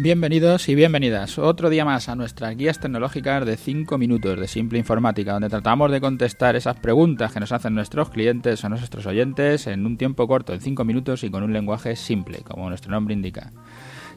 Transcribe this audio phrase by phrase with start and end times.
[0.00, 4.78] Bienvenidos y bienvenidas otro día más a nuestras guías tecnológicas de 5 minutos de Simple
[4.78, 9.66] Informática, donde tratamos de contestar esas preguntas que nos hacen nuestros clientes o nuestros oyentes
[9.66, 13.12] en un tiempo corto, en 5 minutos y con un lenguaje simple, como nuestro nombre
[13.12, 13.50] indica.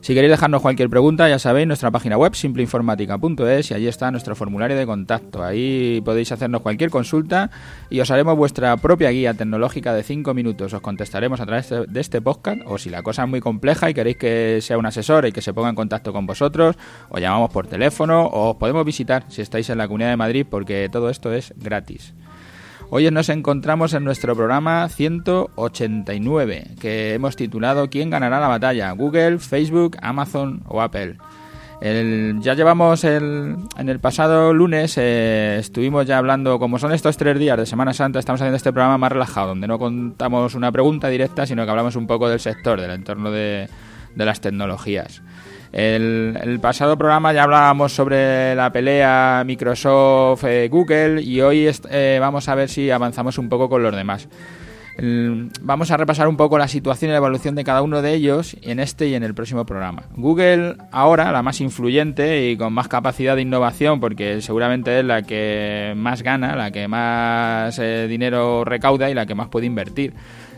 [0.01, 4.35] Si queréis dejarnos cualquier pregunta, ya sabéis, nuestra página web simpleinformática.es y allí está nuestro
[4.35, 5.43] formulario de contacto.
[5.43, 7.51] Ahí podéis hacernos cualquier consulta
[7.87, 10.73] y os haremos vuestra propia guía tecnológica de 5 minutos.
[10.73, 13.93] Os contestaremos a través de este podcast o si la cosa es muy compleja y
[13.93, 16.77] queréis que sea un asesor y que se ponga en contacto con vosotros,
[17.09, 20.47] os llamamos por teléfono o os podemos visitar si estáis en la Comunidad de Madrid
[20.49, 22.15] porque todo esto es gratis.
[22.93, 28.91] Hoy nos encontramos en nuestro programa 189, que hemos titulado ¿Quién ganará la batalla?
[28.91, 31.15] ¿Google, Facebook, Amazon o Apple?
[31.81, 37.39] ya llevamos el, en el pasado lunes, eh, estuvimos ya hablando, como son estos tres
[37.39, 41.07] días de Semana Santa, estamos haciendo este programa más relajado, donde no contamos una pregunta
[41.07, 43.69] directa, sino que hablamos un poco del sector, del entorno de,
[44.15, 45.21] de las tecnologías.
[45.71, 52.55] El, el, pasado programa ya hablábamos sobre la pelea Microsoft-Google y hoy eh, vamos a
[52.55, 54.27] ver si avanzamos un poco con los demás.
[55.61, 58.57] vamos a repasar un poco la situación y la evolución de cada uno de ellos
[58.63, 60.03] en este y en el próximo programa.
[60.17, 65.21] Google ahora, la más influyente y con más capacidad de innovación, porque seguramente es la
[65.21, 70.13] que más gana, la que más eh, dinero recauda y la que más puede invertir.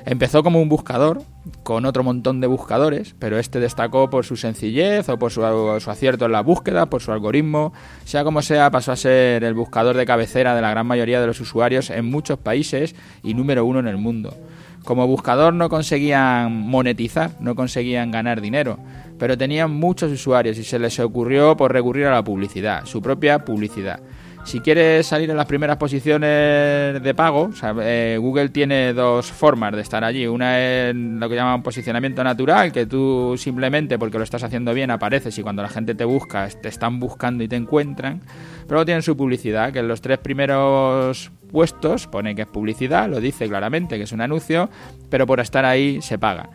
[0.05, 1.21] Empezó como un buscador,
[1.63, 6.25] con otro montón de buscadores, pero este destacó por su sencillez o por su, acierto
[6.25, 7.71] en la búsqueda, por su algoritmo.
[8.03, 11.27] Sea como sea, pasó a ser el buscador de cabecera de la gran mayoría de
[11.27, 14.35] los usuarios en muchos países y número uno en el mundo.
[14.83, 18.79] Como buscador no conseguían monetizar, no conseguían ganar dinero,
[19.17, 23.45] pero tenían muchos usuarios y se les ocurrió por recurrir a la publicidad, su propia
[23.45, 24.01] publicidad.
[24.43, 27.49] Si quieres salir en las primeras posiciones de pago,
[27.81, 30.27] eh, Google tiene dos formas de estar allí.
[30.27, 34.91] Una es lo que llaman posicionamiento natural, que tú simplemente porque lo estás haciendo bien
[34.91, 38.19] apareces y cuando la gente te busca, te están buscando y te encuentran.
[38.19, 43.09] Pero luego tienen su publicidad, que en los tres primeros puestos pone que es publicidad,
[43.09, 44.69] lo dice claramente que es un anuncio,
[45.09, 46.49] pero por estar ahí se paga.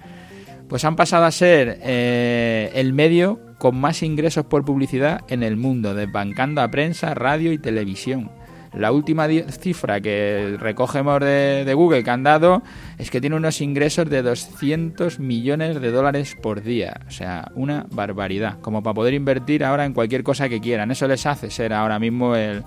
[0.69, 5.57] Pues han pasado a ser eh, el medio con más ingresos por publicidad en el
[5.57, 8.31] mundo, desbancando a prensa, radio y televisión.
[8.75, 12.63] La última cifra que recogemos de, Google que han dado
[12.99, 17.01] es que tiene unos ingresos de 200 millones de dólares por día.
[17.09, 18.61] O sea, una barbaridad.
[18.61, 20.91] Como para poder invertir ahora en cualquier cosa que quieran.
[20.91, 22.63] Eso les hace ser ahora mismo el,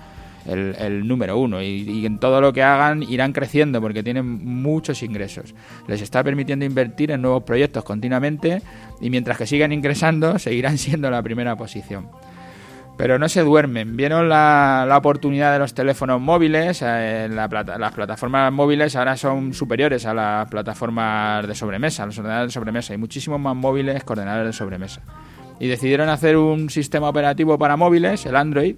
[0.45, 5.53] el, número uno y, en todo lo que hagan irán creciendo porque tienen muchos ingresos.
[5.87, 8.61] Les está permitiendo invertir en nuevos proyectos continuamente
[8.99, 12.09] y mientras que sigan ingresando seguirán siendo la primera posición.
[12.97, 13.95] Pero no se duermen.
[13.95, 16.83] Vieron la, oportunidad de los teléfonos móviles.
[16.85, 22.53] Eh, las plataformas móviles ahora son superiores a las plataformas de sobremesa, los ordenadores de
[22.53, 22.93] sobremesa.
[22.93, 25.01] Hay muchísimos más móviles que ordenadores de sobremesa.
[25.59, 28.75] Y decidieron hacer un sistema operativo para móviles, el Android,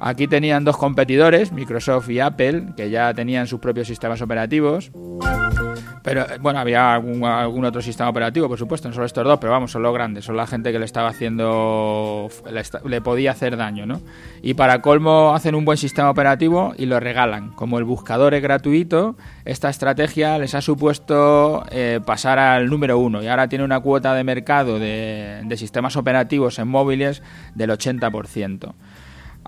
[0.00, 4.90] Aquí tenían dos competidores, Microsoft y Apple, que ya tenían sus propios sistemas operativos.
[6.06, 9.50] Pero eh, bueno, había algún, otro sistema operativo, por supuesto, no solo estos dos, pero
[9.50, 12.28] vamos, son los grandes, son la gente que le estaba haciendo,
[12.84, 14.00] le, podía hacer daño, ¿no?
[14.40, 17.50] Y para colmo hacen un buen sistema operativo y lo regalan.
[17.50, 23.20] Como el buscador es gratuito, esta estrategia les ha supuesto eh, pasar al número uno
[23.20, 27.20] y ahora tiene una cuota de mercado de, de sistemas operativos en móviles
[27.56, 28.74] del 80%.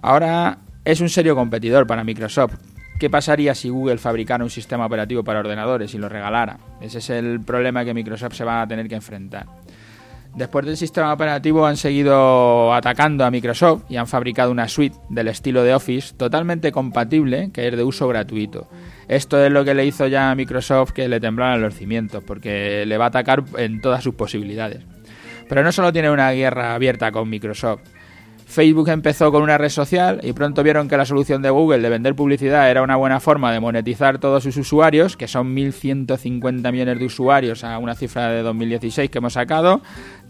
[0.03, 2.54] Ahora es un serio competidor para Microsoft.
[2.98, 6.59] ¿Qué pasaría si Google fabricara un sistema operativo para ordenadores y lo regalara?
[6.81, 9.47] Ese es el problema que Microsoft se va a tener que enfrentar.
[10.34, 15.28] Después del sistema operativo han seguido atacando a Microsoft y han fabricado una suite del
[15.28, 18.69] estilo de Office totalmente compatible que es de uso gratuito.
[19.08, 22.84] Esto es lo que le hizo ya a Microsoft que le temblaran los cimientos porque
[22.87, 24.82] le va a atacar en todas sus posibilidades.
[25.48, 27.81] Pero no solo tiene una guerra abierta con Microsoft,
[28.48, 31.91] Facebook empezó con una red social y pronto vieron que la solución de Google de
[31.91, 36.98] vender publicidad era una buena forma de monetizar todos sus usuarios, que son 1.150 millones
[36.98, 39.82] de usuarios a una cifra de 2016 que hemos sacado,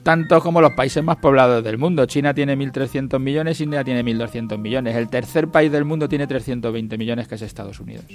[0.08, 2.06] tanto como los países más poblados del mundo.
[2.06, 4.96] China tiene 1.300 millones, India tiene 1.200 millones.
[4.96, 8.06] El tercer país del mundo tiene 320 millones, que es Estados Unidos.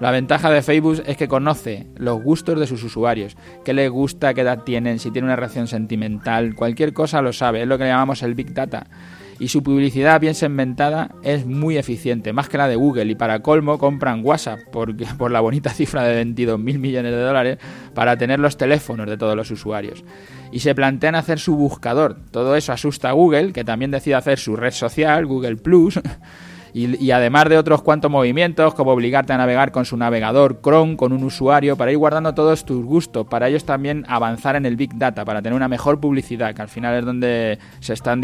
[0.00, 3.36] La ventaja de Facebook es que conoce los gustos de sus usuarios,
[3.66, 7.60] qué les gusta, qué edad tienen, si tienen una reacción sentimental, cualquier cosa lo sabe.
[7.60, 8.86] Es lo que llamamos el Big Data
[9.38, 13.04] y su publicidad bien segmentada es muy eficiente, más que la de Google.
[13.04, 17.20] Y para colmo compran WhatsApp porque, por la bonita cifra de 22 mil millones de
[17.20, 17.58] dólares
[17.94, 20.04] para tener los teléfonos de todos los usuarios.
[20.52, 22.16] Y se plantean hacer su buscador.
[22.30, 26.00] Todo eso asusta a Google, que también decide hacer su red social, Google Plus.
[26.78, 31.12] y, además de otros cuantos movimientos, como obligarte a navegar con su navegador Chrome, con
[31.14, 34.90] un usuario, para ir guardando todos tus gustos, para ellos también avanzar en el Big
[34.94, 38.20] Data, para tener una mejor publicidad, que al final es donde se están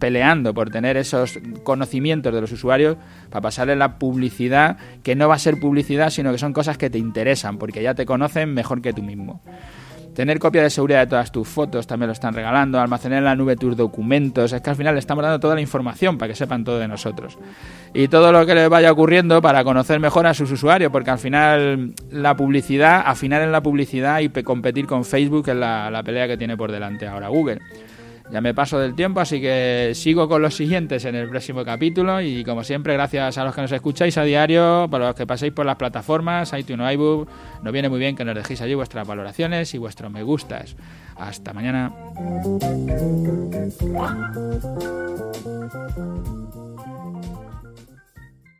[0.00, 2.96] peleando por tener esos conocimientos de los usuarios,
[3.30, 6.90] para pasarle la publicidad, que no va a ser publicidad, sino que son cosas que
[6.90, 9.42] te interesan, porque ya te conocen mejor que tú mismo.
[10.14, 12.78] Tener copia de seguridad de todas tus fotos también lo están regalando.
[12.78, 14.52] Almacenar en la nube tus documentos.
[14.52, 16.86] Es que al final le estamos dando toda la información para que sepan todo de
[16.86, 17.38] nosotros.
[17.94, 21.18] Y todo lo que les vaya ocurriendo para conocer mejor a sus usuarios, porque al
[21.18, 26.28] final la publicidad, afinar en la publicidad y competir con Facebook es la, la pelea
[26.28, 27.60] que tiene por delante ahora Google.
[28.30, 32.20] Ya me paso del tiempo, así que sigo con los siguientes en el próximo capítulo.
[32.20, 35.52] Y como siempre, gracias a los que nos escucháis a diario, para los que paséis
[35.52, 37.28] por las plataformas, iTunes o iBook,
[37.62, 40.76] nos viene muy bien que nos dejéis allí vuestras valoraciones y vuestros me gustas.
[41.16, 41.92] Hasta mañana.